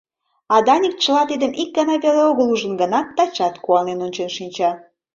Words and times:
А 0.53 0.55
Даник 0.67 0.95
чыла 1.03 1.23
тидым 1.29 1.51
ик 1.61 1.69
гана 1.77 1.95
веле 2.03 2.21
огыл 2.29 2.47
ужын 2.53 2.73
гынат, 2.81 3.07
тачат 3.15 3.55
куанен 3.63 3.99
ончен 4.05 4.29
шинча. 4.37 4.71